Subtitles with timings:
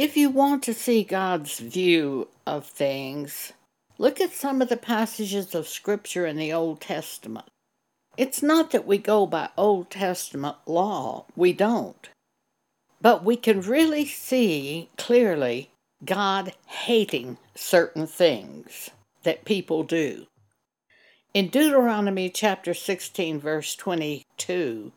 [0.00, 3.52] If you want to see God's view of things,
[3.98, 7.46] look at some of the passages of Scripture in the Old Testament.
[8.16, 12.08] It's not that we go by Old Testament law, we don't.
[13.00, 15.72] But we can really see clearly
[16.04, 18.90] God hating certain things
[19.24, 20.28] that people do.
[21.34, 24.92] In Deuteronomy chapter 16, verse 22,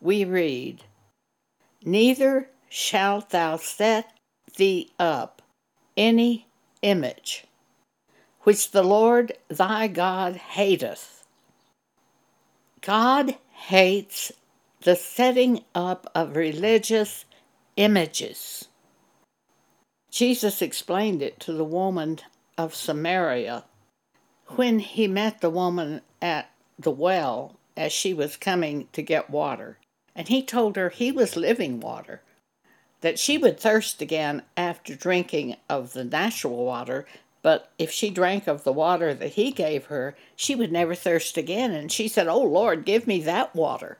[0.00, 0.84] we read,
[1.84, 4.14] Neither shalt thou set
[4.56, 5.42] thee up
[5.96, 6.46] any
[6.82, 7.44] image
[8.42, 11.24] which the Lord thy God hateth.
[12.80, 14.32] God hates
[14.82, 17.26] the setting up of religious
[17.76, 18.68] images.
[20.10, 22.20] Jesus explained it to the woman
[22.56, 23.64] of Samaria
[24.56, 29.78] when he met the woman at the well as she was coming to get water.
[30.16, 32.22] And he told her he was living water,
[33.00, 37.06] that she would thirst again after drinking of the natural water,
[37.42, 41.36] but if she drank of the water that he gave her, she would never thirst
[41.36, 41.72] again.
[41.72, 43.98] And she said, Oh Lord, give me that water.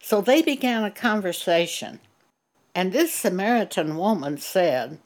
[0.00, 2.00] So they began a conversation.
[2.74, 4.98] And this Samaritan woman said,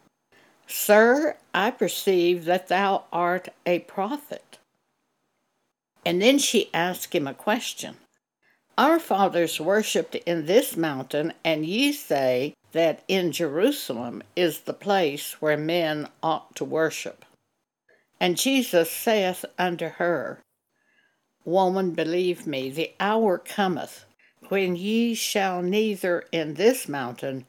[0.66, 4.58] Sir, I perceive that thou art a prophet.
[6.04, 7.96] And then she asked him a question.
[8.78, 15.40] Our fathers worshipped in this mountain, and ye say that in Jerusalem is the place
[15.42, 17.24] where men ought to worship.
[18.18, 20.40] And Jesus saith unto her,
[21.44, 24.06] Woman, believe me, the hour cometh
[24.48, 27.44] when ye shall neither in this mountain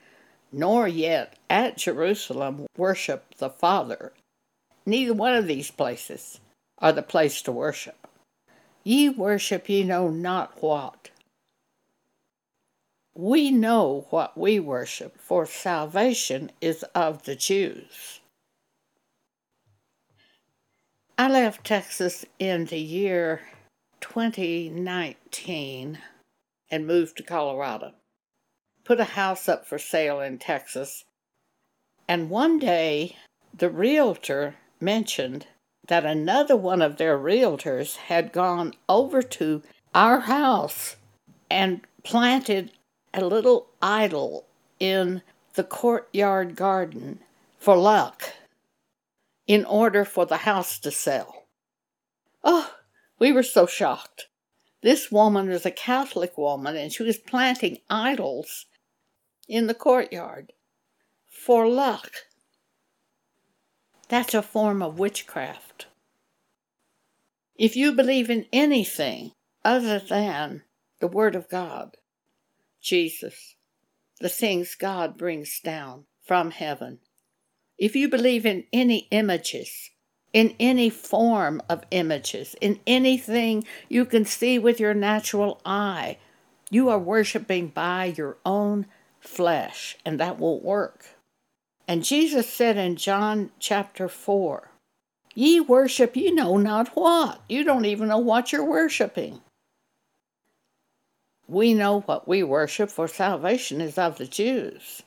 [0.52, 4.12] nor yet at Jerusalem worship the Father.
[4.86, 6.40] Neither one of these places
[6.80, 8.08] are the place to worship.
[8.84, 11.12] Ye worship ye know not what.
[13.16, 18.19] We know what we worship, for salvation is of the Jews.
[21.17, 23.41] I left Texas in the year
[24.02, 26.00] 2019
[26.72, 27.94] and moved to Colorado
[28.84, 31.06] put a house up for sale in Texas.
[32.07, 33.16] And one day,
[33.53, 35.47] the realtor mentioned
[35.88, 39.62] that another one of their realtors had gone over to
[39.94, 40.96] our house
[41.50, 42.72] and planted
[43.13, 44.46] a little idol
[44.79, 45.22] in
[45.53, 47.19] the courtyard garden
[47.59, 48.34] for luck
[49.47, 51.46] in order for the house to sell.
[52.44, 52.73] Oh,
[53.19, 54.28] we were so shocked.
[54.81, 58.66] This woman was a Catholic woman and she was planting idols
[59.47, 60.52] in the courtyard
[61.29, 62.12] for luck.
[64.09, 65.88] That's a form of witchcraft.
[67.56, 69.31] If you believe in anything
[69.63, 70.63] other than
[71.00, 71.97] the Word of God,
[72.84, 73.56] Jesus,
[74.20, 77.00] the things God brings down from heaven,
[77.78, 79.90] if you believe in any images,
[80.34, 86.18] in any form of images, in anything you can see with your natural eye,
[86.70, 88.86] you are worshiping by your own
[89.20, 91.06] flesh, and that won't work.
[91.88, 94.72] And Jesus said in John chapter 4,
[95.36, 97.42] Ye worship ye know not what.
[97.50, 99.42] You don't even know what you're worshiping.
[101.53, 105.03] We know what we worship, for salvation is of the Jews.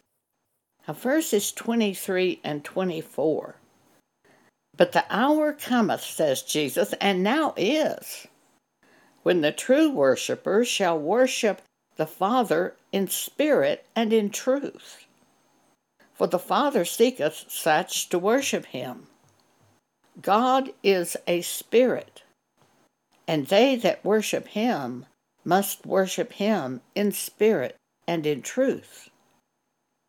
[0.87, 3.57] Now, verses 23 and 24.
[4.77, 8.29] But the hour cometh, says Jesus, and now is,
[9.25, 11.63] when the true worshippers shall worship
[11.97, 15.05] the Father in spirit and in truth.
[16.15, 19.09] For the Father seeketh such to worship him.
[20.23, 22.23] God is a spirit,
[23.27, 25.07] and they that worship him
[25.47, 27.77] must worship him in spirit
[28.07, 29.09] and in truth.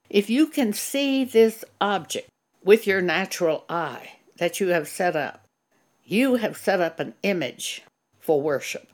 [0.09, 2.27] If you can see this object
[2.63, 5.45] with your natural eye that you have set up,
[6.03, 7.83] you have set up an image
[8.19, 8.87] for worship.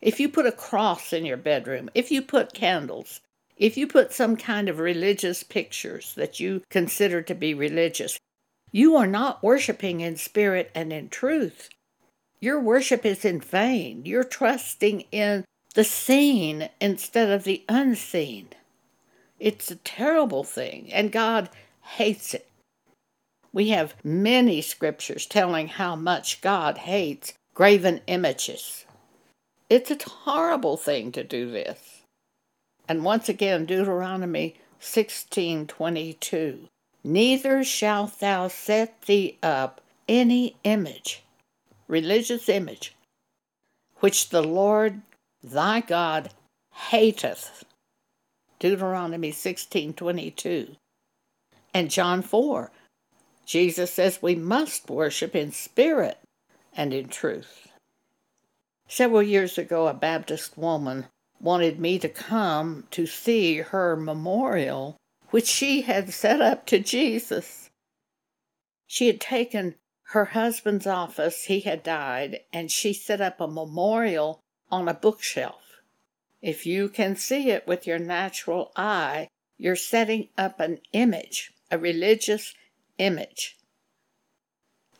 [0.00, 3.20] If you put a cross in your bedroom, if you put candles,
[3.56, 8.18] if you put some kind of religious pictures that you consider to be religious,
[8.72, 11.68] you are not worshiping in spirit and in truth.
[12.40, 14.02] Your worship is in vain.
[14.04, 18.48] You're trusting in the seen instead of the unseen.
[19.38, 21.50] It's a terrible thing, and God
[21.82, 22.48] hates it.
[23.52, 28.84] We have many scriptures telling how much God hates graven images.
[29.68, 32.02] It's a horrible thing to do this.
[32.88, 36.68] And once again, Deuteronomy 16:22.
[37.02, 41.22] Neither shalt thou set thee up any image,
[41.88, 42.94] religious image,
[44.00, 45.02] which the Lord
[45.44, 46.30] thy God
[46.72, 47.64] hateth.
[48.58, 50.76] Deuteronomy 16:22.
[51.74, 52.72] And John 4,
[53.44, 56.18] Jesus says we must worship in spirit
[56.72, 57.68] and in truth.
[58.88, 61.08] Several years ago, a Baptist woman
[61.40, 64.96] wanted me to come to see her memorial,
[65.30, 67.68] which she had set up to Jesus.
[68.86, 69.74] She had taken
[70.08, 75.80] her husband's office, he had died, and she set up a memorial on a bookshelf.
[76.42, 81.78] If you can see it with your natural eye, you're setting up an image, a
[81.78, 82.54] religious
[82.98, 83.56] image.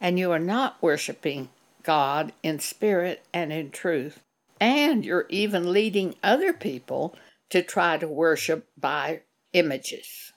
[0.00, 1.50] And you are not worshiping
[1.82, 4.20] God in spirit and in truth.
[4.60, 7.16] And you're even leading other people
[7.50, 9.20] to try to worship by
[9.52, 10.32] images.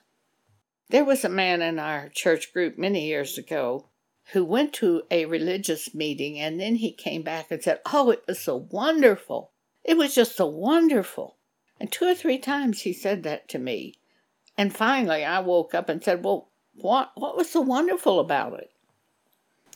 [0.89, 3.86] There was a man in our church group many years ago
[4.31, 8.23] who went to a religious meeting and then he came back and said, Oh, it
[8.27, 9.51] was so wonderful.
[9.83, 11.37] It was just so wonderful.
[11.79, 13.93] And two or three times he said that to me.
[14.57, 18.71] And finally I woke up and said, Well, what, what was so wonderful about it?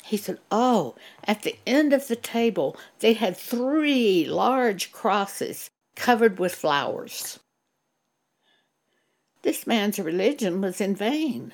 [0.03, 6.39] He said, Oh, at the end of the table, they had three large crosses covered
[6.39, 7.39] with flowers.
[9.43, 11.53] This man's religion was in vain.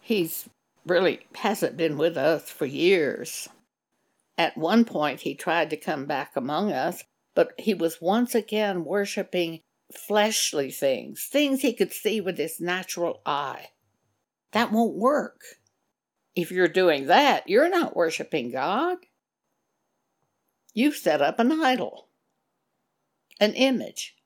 [0.00, 0.48] He's
[0.86, 3.48] really hasn't been with us for years.
[4.38, 8.84] At one point, he tried to come back among us, but he was once again
[8.84, 9.60] worshiping
[9.92, 13.68] fleshly things, things he could see with his natural eye.
[14.52, 15.40] That won't work.
[16.34, 18.98] If you're doing that, you're not worshiping God.
[20.74, 22.08] You've set up an idol,
[23.38, 24.16] an image.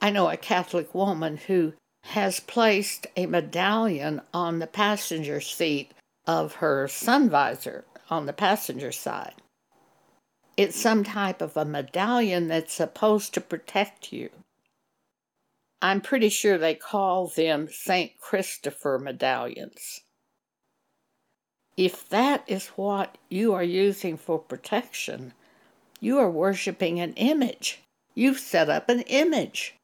[0.00, 1.74] I know a Catholic woman who
[2.08, 5.92] has placed a medallion on the passenger seat
[6.26, 9.34] of her sun visor on the passenger side.
[10.56, 14.30] It's some type of a medallion that's supposed to protect you.
[15.82, 18.18] I'm pretty sure they call them St.
[18.18, 20.00] Christopher medallions.
[21.76, 25.34] If that is what you are using for protection,
[26.00, 27.82] you are worshiping an image.
[28.14, 29.74] You've set up an image.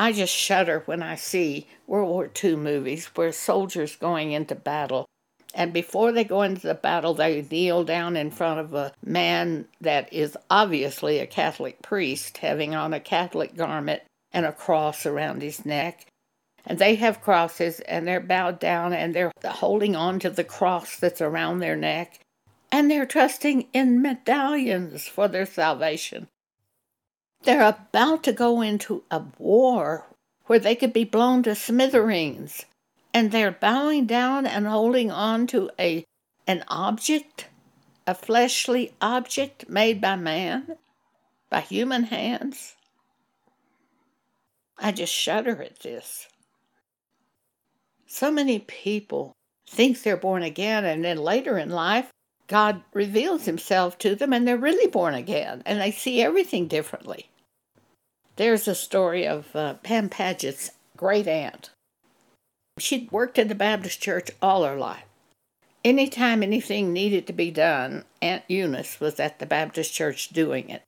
[0.00, 5.04] I just shudder when I see World War II movies where soldiers going into battle,
[5.52, 9.68] and before they go into the battle, they kneel down in front of a man
[9.78, 14.00] that is obviously a Catholic priest, having on a Catholic garment
[14.32, 16.06] and a cross around his neck.
[16.64, 20.96] And they have crosses, and they're bowed down, and they're holding on to the cross
[20.96, 22.20] that's around their neck,
[22.72, 26.26] and they're trusting in medallions for their salvation.
[27.42, 30.06] They're about to go into a war
[30.44, 32.66] where they could be blown to smithereens,
[33.14, 36.04] and they're bowing down and holding on to a
[36.46, 37.46] an object,
[38.06, 40.76] a fleshly object made by man,
[41.48, 42.74] by human hands.
[44.76, 46.26] I just shudder at this.
[48.06, 49.32] So many people
[49.68, 52.10] think they're born again, and then later in life,
[52.50, 57.29] God reveals himself to them and they're really born again and they see everything differently.
[58.40, 61.68] There's a story of uh, Pam Paget's great aunt.
[62.78, 65.04] She'd worked in the Baptist church all her life.
[65.84, 70.82] Anytime anything needed to be done, Aunt Eunice was at the Baptist church doing it.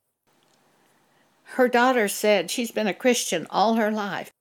[1.43, 4.31] Her daughter said she's been a Christian all her life.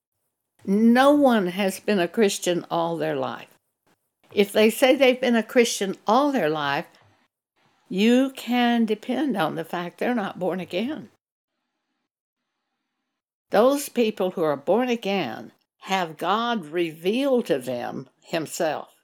[0.65, 3.53] No one has been a Christian all their life.
[4.32, 6.87] If they say they've been a Christian all their life,
[7.91, 11.10] you can depend on the fact they're not born again.
[13.53, 18.94] Those people who are born again have God revealed to them Himself.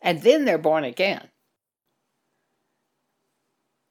[0.00, 1.28] And then they're born again.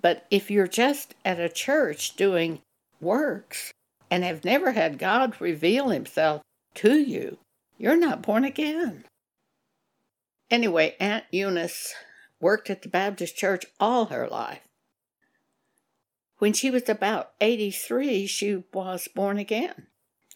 [0.02, 2.62] But if you're just at a church doing
[3.00, 3.72] works
[4.10, 6.42] and have never had God reveal Himself
[6.76, 7.38] to you,
[7.78, 9.06] you're not born again.
[10.50, 11.94] Anyway, Aunt Eunice
[12.42, 14.67] worked at the Baptist church all her life.
[16.40, 19.88] When she was about 83, she was born again.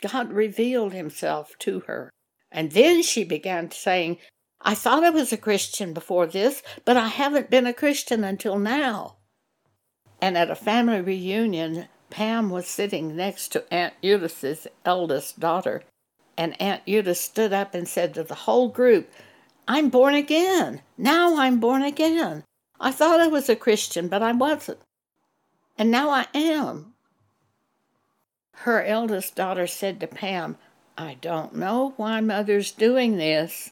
[0.01, 2.09] God revealed himself to her.
[2.51, 4.17] And then she began saying,
[4.59, 8.59] I thought I was a Christian before this, but I haven't been a Christian until
[8.59, 9.17] now.
[10.21, 15.83] And at a family reunion, Pam was sitting next to Aunt Eunice's eldest daughter.
[16.37, 19.09] And Aunt Eunice stood up and said to the whole group,
[19.67, 20.81] I'm born again.
[20.97, 22.43] Now I'm born again.
[22.79, 24.79] I thought I was a Christian, but I wasn't.
[25.77, 26.93] And now I am.
[28.51, 30.57] Her eldest daughter said to Pam,
[30.97, 33.71] I don't know why Mother's doing this.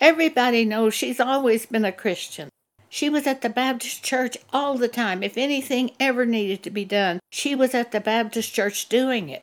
[0.00, 2.48] Everybody knows she's always been a Christian.
[2.88, 5.22] She was at the Baptist church all the time.
[5.22, 9.42] If anything ever needed to be done, she was at the Baptist church doing it.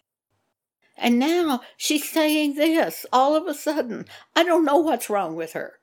[0.96, 4.06] And now she's saying this all of a sudden.
[4.36, 5.80] I don't know what's wrong with her.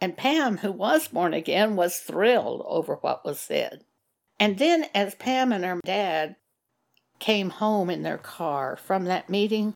[0.00, 3.84] And Pam, who was born again, was thrilled over what was said.
[4.44, 6.36] And then, as Pam and her dad
[7.18, 9.72] came home in their car from that meeting,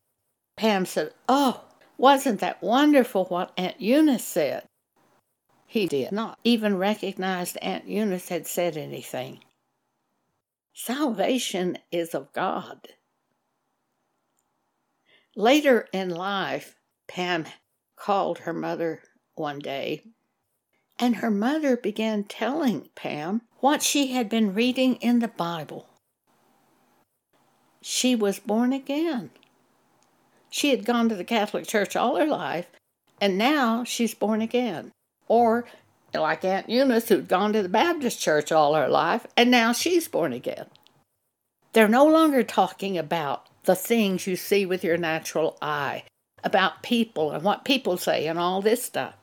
[0.58, 1.64] Pam said, Oh,
[1.96, 4.64] wasn't that wonderful what Aunt Eunice said?
[5.66, 9.42] He did not even recognize Aunt Eunice had said anything.
[10.74, 12.88] Salvation is of God.
[15.34, 16.74] Later in life,
[17.06, 17.46] Pam
[17.96, 19.00] called her mother
[19.34, 20.02] one day,
[20.98, 25.88] and her mother began telling Pam what she had been reading in the Bible.
[27.82, 29.30] She was born again.
[30.50, 32.66] She had gone to the Catholic Church all her life,
[33.20, 34.92] and now she's born again.
[35.26, 35.66] Or
[36.14, 40.08] like Aunt Eunice, who'd gone to the Baptist church all her life, and now she's
[40.08, 40.66] born again.
[41.72, 46.04] They're no longer talking about the things you see with your natural eye,
[46.42, 49.17] about people and what people say and all this stuff.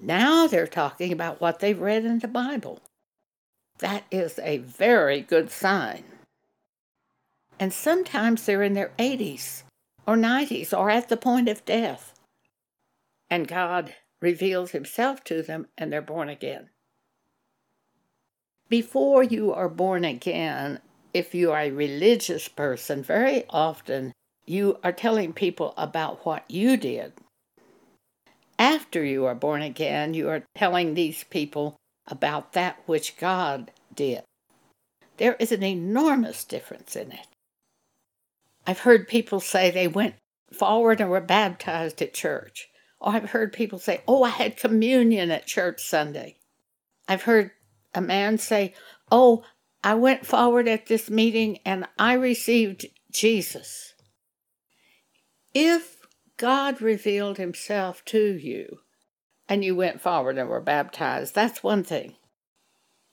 [0.00, 2.80] Now they're talking about what they've read in the Bible.
[3.78, 6.04] That is a very good sign.
[7.58, 9.62] And sometimes they're in their 80s
[10.06, 12.14] or 90s or at the point of death.
[13.30, 16.70] And God reveals himself to them and they're born again.
[18.68, 20.80] Before you are born again,
[21.12, 24.12] if you are a religious person, very often
[24.46, 27.12] you are telling people about what you did.
[28.58, 34.22] After you are born again, you are telling these people about that which God did.
[35.16, 37.26] There is an enormous difference in it.
[38.66, 40.14] I've heard people say they went
[40.52, 42.68] forward and were baptized at church.
[43.00, 46.36] Or I've heard people say, Oh, I had communion at church Sunday.
[47.08, 47.50] I've heard
[47.94, 48.74] a man say,
[49.10, 49.44] Oh,
[49.82, 53.94] I went forward at this meeting and I received Jesus.
[55.52, 55.93] If
[56.36, 58.80] God revealed himself to you
[59.48, 62.14] and you went forward and were baptized, that's one thing.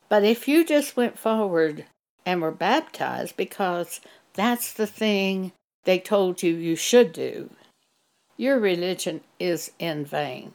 [0.09, 1.85] But if you just went forward
[2.25, 4.01] and were baptized because
[4.33, 5.51] that's the thing
[5.83, 7.49] they told you you should do,
[8.37, 10.53] your religion is in vain.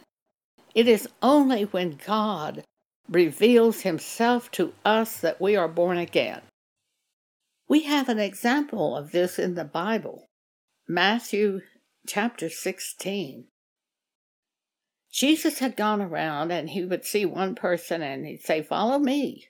[0.75, 2.65] It is only when God
[3.09, 6.43] reveals himself to us that we are born again.
[7.69, 10.27] We have an example of this in the Bible.
[10.89, 11.63] Matthew
[12.07, 13.47] chapter 16.
[15.11, 19.49] Jesus had gone around and he would see one person and he'd say, Follow me.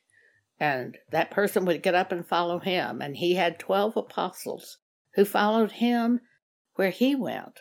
[0.59, 3.03] And that person would get up and follow him.
[3.03, 4.79] And he had 12 apostles
[5.15, 6.21] who followed him
[6.77, 7.61] where he went.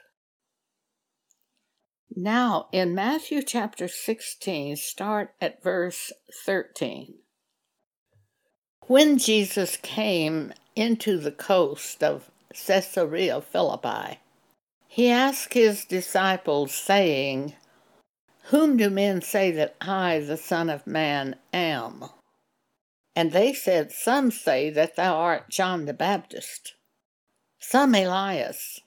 [2.16, 6.14] Now, in Matthew chapter 16, start at verse
[6.46, 7.16] 13.
[8.88, 14.20] When Jesus came into the coast of Caesarea Philippi,
[14.96, 17.54] he asked his disciples, saying,
[18.44, 22.06] Whom do men say that I, the Son of Man, am?
[23.14, 26.75] And they said, Some say that thou art John the Baptist,
[27.60, 28.80] some Elias,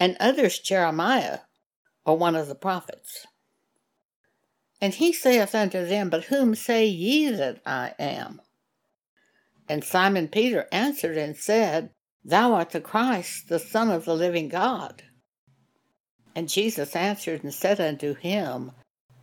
[0.00, 1.38] and others Jeremiah
[2.04, 3.24] or one of the prophets.
[4.80, 8.42] And he saith unto them, But whom say ye that I am?
[9.68, 11.90] And Simon Peter answered and said,
[12.24, 15.02] Thou art the Christ, the Son of the living God.
[16.34, 18.72] And Jesus answered and said unto him,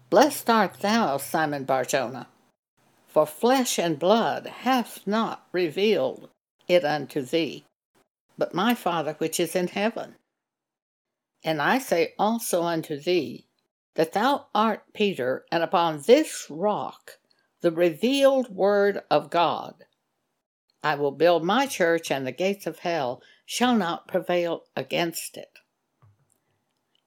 [0.09, 2.27] Blessed art thou, Simon Barjona,
[3.07, 6.29] for flesh and blood hath not revealed
[6.67, 7.65] it unto thee,
[8.37, 10.15] but my Father which is in heaven.
[11.43, 13.47] And I say also unto thee,
[13.95, 17.17] that thou art Peter, and upon this rock,
[17.61, 19.85] the revealed word of God,
[20.83, 25.59] I will build my church, and the gates of hell shall not prevail against it.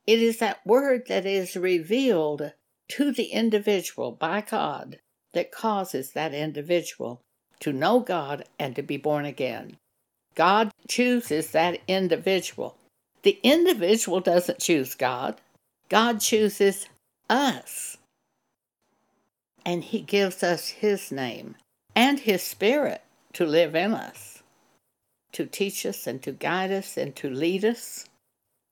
[0.06, 2.52] It is that word that is revealed
[2.88, 5.00] to the individual by God
[5.32, 7.22] that causes that individual
[7.60, 9.78] to know God and to be born again.
[10.34, 12.76] God chooses that individual
[13.24, 15.40] the individual doesn't choose God,
[15.88, 16.86] God chooses
[17.28, 17.96] us.
[19.64, 21.56] And He gives us His name
[21.96, 23.02] and His Spirit
[23.34, 24.42] to live in us,
[25.32, 28.06] to teach us and to guide us and to lead us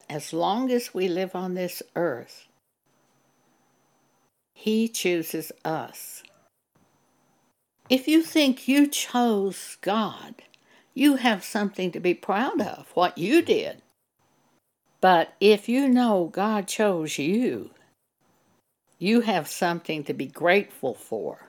[0.08, 2.48] as long as we live on this earth.
[4.54, 6.22] He chooses us.
[7.90, 10.36] If you think you chose God,
[10.94, 13.82] you have something to be proud of, what you did.
[15.00, 17.70] But if you know God chose you,
[18.98, 21.48] you have something to be grateful for.